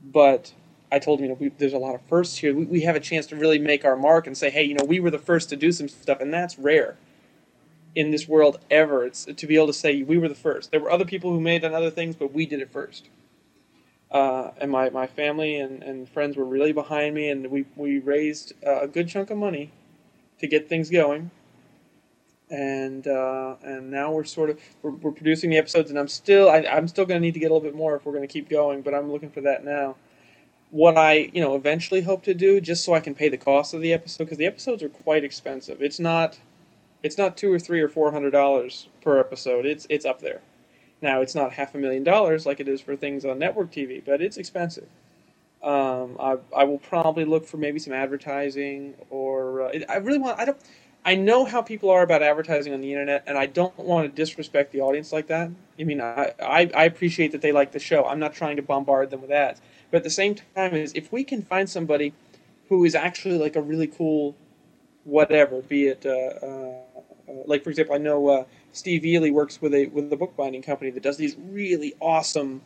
[0.03, 0.53] But
[0.91, 2.55] I told him, you know, we, there's a lot of firsts here.
[2.55, 4.83] We, we have a chance to really make our mark and say, hey, you know,
[4.83, 6.97] we were the first to do some stuff, and that's rare
[7.93, 9.05] in this world ever.
[9.05, 10.71] It's to be able to say we were the first.
[10.71, 13.07] There were other people who made other things, but we did it first.
[14.09, 17.99] Uh, and my, my family and, and friends were really behind me, and we, we
[17.99, 19.71] raised a good chunk of money
[20.39, 21.29] to get things going
[22.49, 26.49] and uh, and now we're sort of we're, we're, producing the episodes, and I'm still
[26.49, 28.27] I, am still going to need to get a little bit more if we're going
[28.27, 29.95] to keep going, but I'm looking for that now.
[30.71, 33.73] What I you know eventually hope to do, just so I can pay the cost
[33.73, 35.81] of the episode, because the episodes are quite expensive.
[35.81, 36.39] It's not
[37.03, 39.65] it's not two or three or four hundred dollars per episode.
[39.65, 40.41] It's it's up there.
[41.01, 44.03] Now it's not half a million dollars like it is for things on network TV,
[44.03, 44.87] but it's expensive.
[45.61, 50.39] Um, I, I will probably look for maybe some advertising or uh, I really want
[50.39, 50.57] I don't
[51.05, 54.15] I know how people are about advertising on the internet, and I don't want to
[54.15, 55.49] disrespect the audience like that.
[55.79, 58.05] I mean, I, I, I appreciate that they like the show.
[58.05, 59.61] I'm not trying to bombard them with ads.
[59.91, 62.13] But at the same time, is if we can find somebody
[62.67, 64.35] who is actually like a really cool
[65.05, 66.71] whatever, be it uh, uh,
[67.27, 70.61] uh, like for example, I know uh, Steve Eley works with a with a bookbinding
[70.61, 72.61] company that does these really awesome,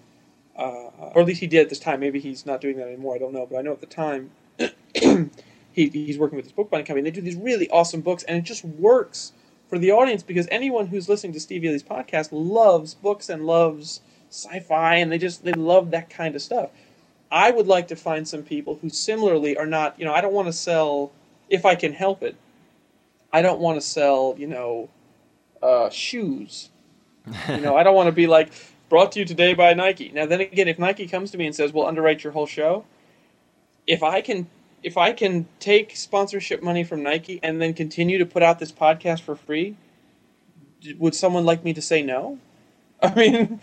[0.57, 1.99] uh, or at least he did at this time.
[1.99, 3.15] Maybe he's not doing that anymore.
[3.15, 4.31] I don't know, but I know at the time
[5.73, 7.09] he, he's working with this bookbinding company.
[7.09, 9.33] They do these really awesome books, and it just works
[9.67, 14.01] for the audience because anyone who's listening to Steve Eley's podcast loves books and loves
[14.29, 16.69] sci-fi, and they just they love that kind of stuff.
[17.31, 20.33] I would like to find some people who similarly are not, you know, I don't
[20.33, 21.11] want to sell,
[21.49, 22.35] if I can help it,
[23.31, 24.89] I don't want to sell, you know,
[25.63, 26.69] uh, shoes.
[27.49, 28.51] you know, I don't want to be like,
[28.87, 30.11] brought to you today by Nike.
[30.13, 32.85] Now, then again, if Nike comes to me and says, we'll underwrite your whole show,
[33.87, 34.47] if I can.
[34.83, 38.71] If I can take sponsorship money from Nike and then continue to put out this
[38.71, 39.75] podcast for free,
[40.97, 42.39] would someone like me to say no?
[43.03, 43.61] I mean,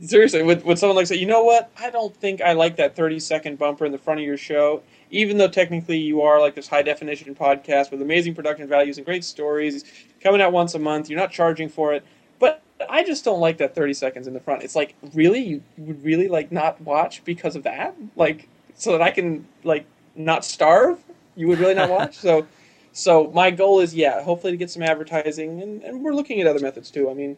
[0.00, 1.70] seriously, would, would someone like say, you know what?
[1.78, 4.82] I don't think I like that 30 second bumper in the front of your show,
[5.10, 9.06] even though technically you are like this high definition podcast with amazing production values and
[9.06, 9.84] great stories
[10.20, 11.08] coming out once a month.
[11.08, 12.04] You're not charging for it,
[12.38, 14.62] but I just don't like that 30 seconds in the front.
[14.62, 15.40] It's like, really?
[15.40, 17.94] You would really like not watch because of that?
[18.16, 20.98] Like, so that I can like not starve?
[21.36, 22.16] You would really not watch?
[22.16, 22.46] so,
[22.92, 26.46] so my goal is, yeah, hopefully to get some advertising, and, and we're looking at
[26.46, 27.10] other methods too.
[27.10, 27.36] I mean,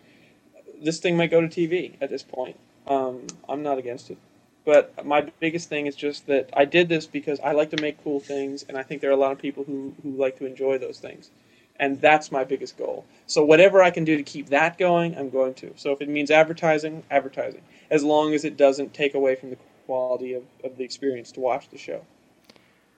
[0.82, 2.58] this thing might go to TV at this point.
[2.86, 4.18] Um, I'm not against it.
[4.64, 8.02] But my biggest thing is just that I did this because I like to make
[8.02, 10.46] cool things, and I think there are a lot of people who, who like to
[10.46, 11.30] enjoy those things.
[11.76, 13.04] And that's my biggest goal.
[13.26, 15.72] So whatever I can do to keep that going, I'm going to.
[15.76, 17.62] So if it means advertising, advertising.
[17.90, 21.40] As long as it doesn't take away from the quality of, of the experience to
[21.40, 22.02] watch the show.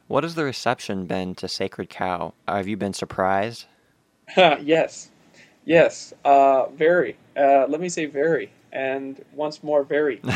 [0.08, 2.34] What has the reception been to Sacred Cow?
[2.46, 3.66] Have you been surprised?
[4.36, 5.10] yes.
[5.64, 6.14] Yes.
[6.24, 7.16] Uh, very.
[7.36, 8.50] Uh, let me say very.
[8.72, 10.20] And once more, very.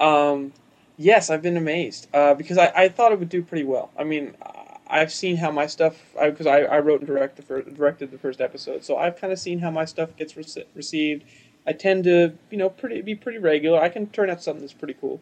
[0.00, 0.54] Um,
[0.96, 3.90] yes, I've been amazed uh, because I, I thought it would do pretty well.
[3.98, 4.34] I mean,
[4.88, 8.10] I've seen how my stuff because I, I, I, wrote and direct the first, directed
[8.10, 11.24] the first episode, so I've kind of seen how my stuff gets re- received.
[11.66, 13.78] I tend to you know pretty be pretty regular.
[13.78, 15.20] I can turn out something that's pretty cool.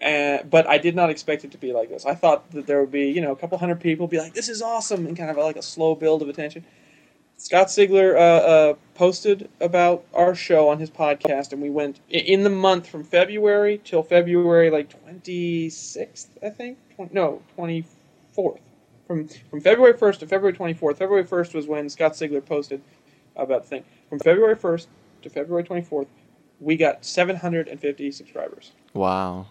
[0.00, 2.06] Uh, but I did not expect it to be like this.
[2.06, 4.48] I thought that there would be, you know, a couple hundred people be like, "This
[4.48, 6.64] is awesome," and kind of like a slow build of attention.
[7.40, 12.44] Scott Sigler uh, uh, posted about our show on his podcast, and we went in
[12.44, 16.76] the month from February till February like 26th, I think.
[17.12, 18.58] no, 24th.
[19.06, 20.98] From from February 1st to February 24th.
[20.98, 22.82] February 1st was when Scott Sigler posted
[23.36, 23.84] about the thing.
[24.10, 24.86] From February 1st
[25.22, 26.06] to February 24th,
[26.60, 28.72] we got 750 subscribers.
[28.92, 29.46] Wow.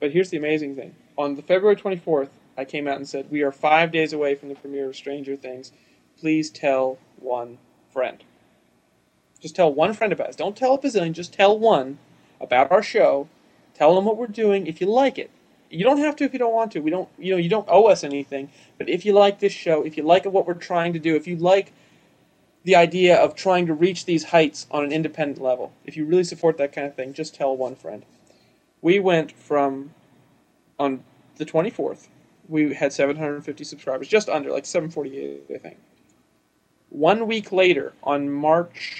[0.00, 0.94] But here's the amazing thing.
[1.16, 4.48] On the February 24th, I came out and said, We are five days away from
[4.48, 5.72] the premiere of Stranger Things
[6.20, 7.58] please tell one
[7.92, 8.22] friend.
[9.40, 10.36] Just tell one friend about us.
[10.36, 11.98] Don't tell a bazillion, just tell one
[12.40, 13.28] about our show.
[13.74, 15.30] Tell them what we're doing if you like it.
[15.70, 16.80] You don't have to if you don't want to.
[16.80, 18.50] We don't, you know, you don't owe us anything.
[18.76, 21.26] But if you like this show, if you like what we're trying to do, if
[21.26, 21.72] you like
[22.64, 26.24] the idea of trying to reach these heights on an independent level, if you really
[26.24, 28.04] support that kind of thing, just tell one friend.
[28.82, 29.94] We went from
[30.78, 31.04] on
[31.36, 32.08] the 24th,
[32.48, 35.76] we had 750 subscribers, just under, like 748, I think.
[36.88, 38.96] One week later, on March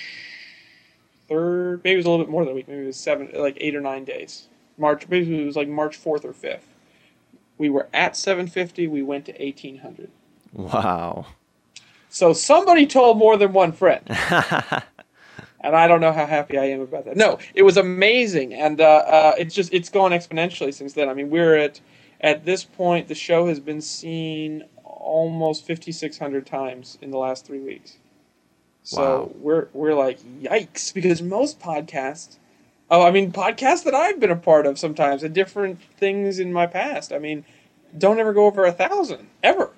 [1.28, 3.30] third, maybe it was a little bit more than a week, maybe it was seven,
[3.34, 4.48] like eight or nine days.
[4.78, 6.66] March, maybe it was like March fourth or fifth.
[7.58, 8.86] We were at 750.
[8.86, 10.10] We went to 1800.
[10.54, 11.26] Wow.
[12.08, 14.02] So somebody told more than one friend.
[15.60, 17.16] and I don't know how happy I am about that.
[17.16, 21.08] No, it was amazing, and uh, uh, it's just it's gone exponentially since then.
[21.08, 21.80] I mean, we're at
[22.20, 27.60] at this point the show has been seen almost 5,600 times in the last three
[27.60, 27.96] weeks.
[28.82, 29.30] So wow.
[29.36, 32.38] we're we're like yikes because most podcasts,
[32.90, 36.52] oh I mean podcasts that I've been a part of sometimes and different things in
[36.52, 37.12] my past.
[37.12, 37.44] I mean,
[37.96, 39.70] don't ever go over a thousand ever.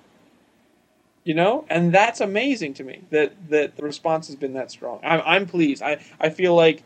[1.23, 4.99] You know, and that's amazing to me that that the response has been that strong.
[5.03, 5.81] I'm I'm pleased.
[5.81, 6.83] I I feel like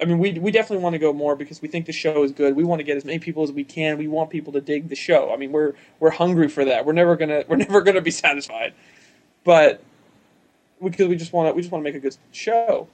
[0.00, 2.32] I mean, we we definitely want to go more because we think the show is
[2.32, 2.56] good.
[2.56, 3.98] We want to get as many people as we can.
[3.98, 5.32] We want people to dig the show.
[5.32, 6.86] I mean, we're we're hungry for that.
[6.86, 8.74] We're never gonna we're never gonna be satisfied,
[9.44, 9.82] but
[10.82, 12.88] because we just want to we just want to make a good show.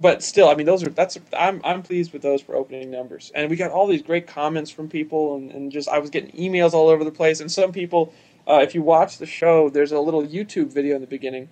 [0.00, 3.32] But still, I mean, those are that's I'm I'm pleased with those for opening numbers,
[3.34, 6.30] and we got all these great comments from people, and, and just I was getting
[6.32, 8.12] emails all over the place, and some people,
[8.48, 11.48] uh, if you watch the show, there's a little YouTube video in the beginning,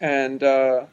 [0.00, 0.42] and.
[0.42, 0.86] Uh,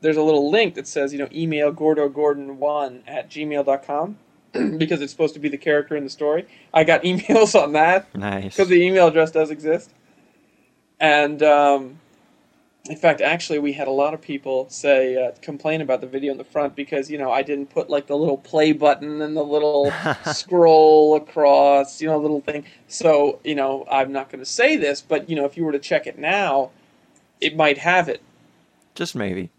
[0.00, 4.18] there's a little link that says, you know, email gordogordon1 at gmail.com
[4.78, 6.46] because it's supposed to be the character in the story.
[6.72, 8.14] I got emails on that.
[8.14, 8.56] Nice.
[8.56, 9.92] Because the email address does exist.
[10.98, 12.00] And um,
[12.86, 16.32] in fact, actually, we had a lot of people say uh, complain about the video
[16.32, 19.36] in the front because you know I didn't put like the little play button and
[19.36, 19.92] the little
[20.32, 22.64] scroll across, you know, little thing.
[22.88, 25.72] So you know, I'm not going to say this, but you know, if you were
[25.72, 26.70] to check it now,
[27.40, 28.22] it might have it.
[28.94, 29.50] Just maybe.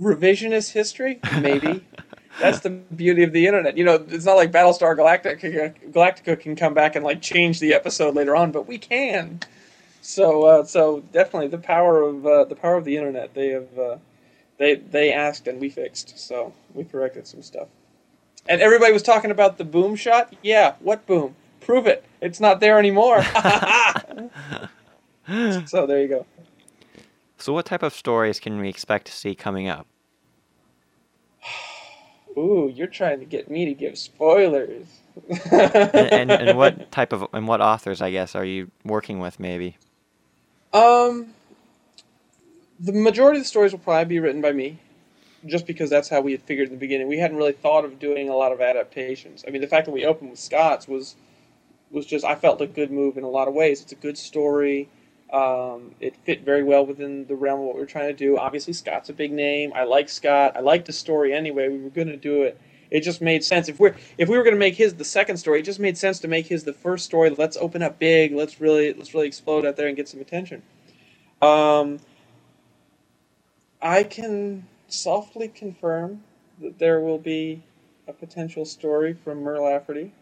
[0.00, 1.84] Revisionist history, maybe.
[2.40, 3.76] That's the beauty of the internet.
[3.76, 5.74] You know, it's not like Battlestar Galactica.
[5.90, 9.40] Galactica can come back and like change the episode later on, but we can.
[10.08, 13.34] So, uh, so definitely the power of uh, the power of the internet.
[13.34, 13.96] They have uh,
[14.56, 16.18] they they asked and we fixed.
[16.18, 17.68] So we corrected some stuff.
[18.48, 20.34] And everybody was talking about the boom shot.
[20.42, 21.36] Yeah, what boom?
[21.60, 22.06] Prove it.
[22.22, 23.22] It's not there anymore.
[25.66, 26.24] so there you go.
[27.36, 29.86] So, what type of stories can we expect to see coming up?
[32.38, 34.86] Ooh, you're trying to get me to give spoilers.
[35.52, 39.38] and, and, and what type of and what authors, I guess, are you working with?
[39.38, 39.76] Maybe.
[40.72, 41.28] Um,
[42.78, 44.78] the majority of the stories will probably be written by me,
[45.46, 47.08] just because that's how we had figured in the beginning.
[47.08, 49.44] We hadn't really thought of doing a lot of adaptations.
[49.46, 51.16] I mean, the fact that we opened with Scott's was
[51.90, 53.80] was just I felt a good move in a lot of ways.
[53.82, 54.88] It's a good story.
[55.32, 58.38] Um, it fit very well within the realm of what we were trying to do.
[58.38, 59.72] Obviously, Scott's a big name.
[59.74, 60.56] I like Scott.
[60.56, 61.68] I like the story anyway.
[61.68, 62.58] We were going to do it.
[62.90, 63.68] It just made sense.
[63.68, 65.98] If we're if we were going to make his the second story, it just made
[65.98, 67.30] sense to make his the first story.
[67.30, 68.34] Let's open up big.
[68.34, 70.62] Let's really let's really explode out there and get some attention.
[71.42, 71.98] Um,
[73.80, 76.22] I can softly confirm
[76.60, 77.62] that there will be
[78.08, 80.12] a potential story from Mur Lafferty.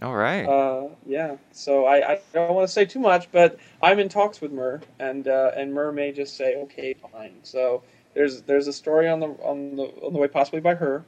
[0.00, 0.44] All right.
[0.44, 1.36] Uh, yeah.
[1.52, 4.80] So I, I don't want to say too much, but I'm in talks with Mur,
[4.98, 7.34] and uh, and Mur may just say okay, fine.
[7.42, 7.82] So
[8.14, 11.04] there's there's a story on the on the on the way possibly by her.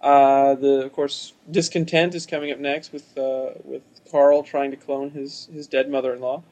[0.00, 4.76] Uh, the of course discontent is coming up next with uh, with Carl trying to
[4.76, 6.42] clone his his dead mother-in-law.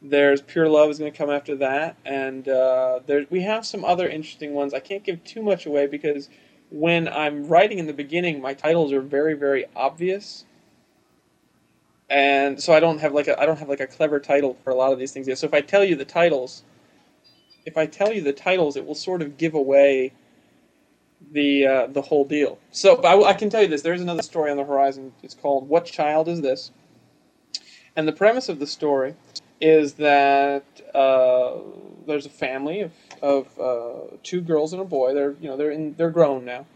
[0.00, 3.84] There's pure love is going to come after that, and uh, there we have some
[3.84, 4.72] other interesting ones.
[4.72, 6.30] I can't give too much away because
[6.70, 10.46] when I'm writing in the beginning, my titles are very very obvious,
[12.08, 14.70] and so I don't have like a I don't have like a clever title for
[14.70, 15.36] a lot of these things yet.
[15.36, 16.62] So if I tell you the titles,
[17.66, 20.12] if I tell you the titles, it will sort of give away
[21.32, 22.58] the uh, the whole deal.
[22.70, 25.12] So I, I, can tell you this: there's another story on the horizon.
[25.22, 26.70] It's called "What Child Is This?"
[27.96, 29.14] And the premise of the story
[29.60, 30.64] is that
[30.94, 31.54] uh,
[32.06, 32.92] there's a family of
[33.22, 35.14] of uh, two girls and a boy.
[35.14, 36.66] They're you know they're in they're grown now,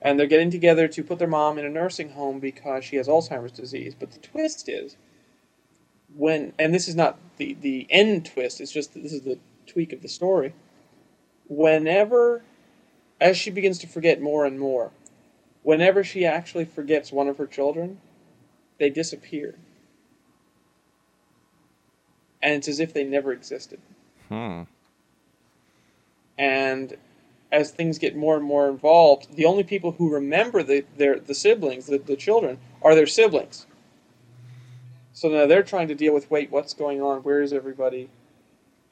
[0.00, 3.08] and they're getting together to put their mom in a nursing home because she has
[3.08, 3.94] Alzheimer's disease.
[3.98, 4.96] But the twist is
[6.14, 8.60] when and this is not the the end twist.
[8.60, 10.54] It's just this is the tweak of the story.
[11.48, 12.42] Whenever
[13.20, 14.90] as she begins to forget more and more,
[15.62, 18.00] whenever she actually forgets one of her children,
[18.78, 19.54] they disappear.
[22.42, 23.78] And it's as if they never existed.
[24.28, 24.62] Hmm.
[26.38, 26.96] And
[27.52, 31.34] as things get more and more involved, the only people who remember the, their, the
[31.34, 33.66] siblings, the, the children, are their siblings.
[35.12, 37.22] So now they're trying to deal with wait, what's going on?
[37.22, 38.08] Where is everybody?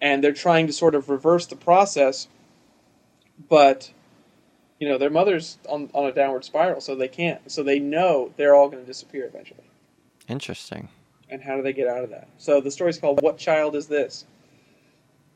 [0.01, 2.29] And they're trying to sort of reverse the process,
[3.49, 3.91] but
[4.79, 7.51] you know, their mother's on, on a downward spiral, so they can't.
[7.51, 9.65] So they know they're all going to disappear eventually.
[10.29, 10.89] Interesting.
[11.31, 12.29] And how do they get out of that?
[12.39, 14.25] So the story's called "What Child Is This?"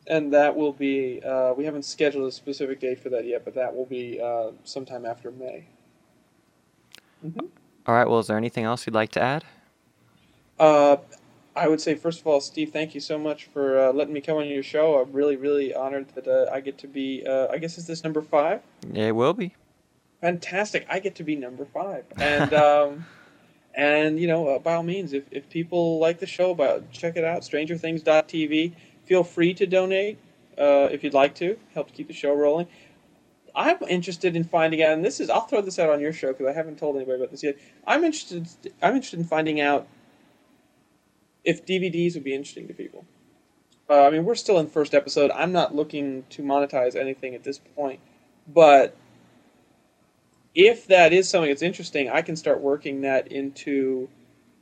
[0.07, 1.21] And that will be.
[1.23, 4.51] Uh, we haven't scheduled a specific date for that yet, but that will be uh,
[4.65, 5.67] sometime after May.
[7.25, 7.47] Mm-hmm.
[7.87, 8.09] All right.
[8.09, 9.45] Well, is there anything else you'd like to add?
[10.59, 10.97] Uh,
[11.55, 14.21] I would say, first of all, Steve, thank you so much for uh, letting me
[14.21, 15.01] come on your show.
[15.01, 17.25] I'm really, really honored that uh, I get to be.
[17.27, 18.63] Uh, I guess is this number five?
[18.95, 19.55] It will be.
[20.21, 20.87] Fantastic!
[20.89, 23.05] I get to be number five, and um,
[23.75, 27.17] and you know, uh, by all means, if, if people like the show, about check
[27.17, 27.43] it out.
[27.43, 28.73] StrangerThings.tv.
[29.05, 30.19] Feel free to donate
[30.57, 32.67] uh, if you'd like to help keep the show rolling.
[33.55, 36.29] I'm interested in finding out, and this is I'll throw this out on your show
[36.29, 37.57] because I haven't told anybody about this yet.
[37.87, 38.49] I'm interested.
[38.81, 39.87] I'm interested in finding out
[41.45, 43.05] if DVDs would be interesting to people.
[43.91, 45.31] Uh, I mean, we're still in first episode.
[45.33, 48.01] I'm not looking to monetize anything at this point,
[48.49, 48.97] but
[50.55, 54.09] if that is something that's interesting, I can start working that into,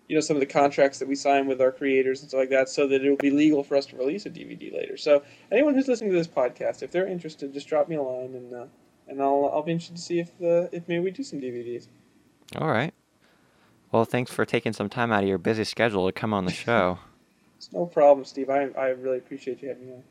[0.09, 2.51] you know, some of the contracts that we sign with our creators and stuff like
[2.51, 4.97] that, so that it will be legal for us to release a DVD later.
[4.97, 5.23] So
[5.53, 8.55] anyone who's listening to this podcast, if they're interested, just drop me a line and
[8.55, 8.67] uh,
[9.09, 11.89] and I'll I'll be interested to see if the if maybe we do some DVDs.
[12.57, 12.95] All right.
[13.93, 16.53] Well, thanks for taking some time out of your busy schedule to come on the
[16.53, 16.99] show.
[17.57, 18.49] it's no problem, Steve.
[18.49, 20.05] I, I really appreciate you having me on.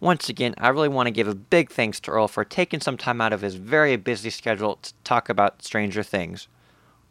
[0.00, 2.96] Once again, I really want to give a big thanks to Earl for taking some
[2.96, 6.46] time out of his very busy schedule to talk about Stranger Things.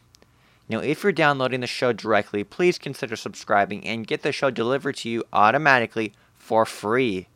[0.69, 4.97] Now, if you're downloading the show directly, please consider subscribing and get the show delivered
[4.97, 7.29] to you automatically for free.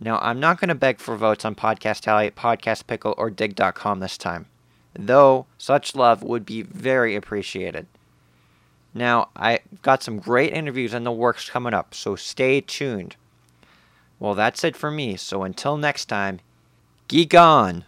[0.00, 4.00] Now, I'm not going to beg for votes on Podcast Alley, Podcast Pickle, or Digg.com
[4.00, 4.46] this time,
[4.94, 7.86] though such love would be very appreciated.
[8.92, 13.16] Now, I've got some great interviews in the works coming up, so stay tuned.
[14.18, 16.40] Well, that's it for me, so until next time,
[17.08, 17.84] geek on!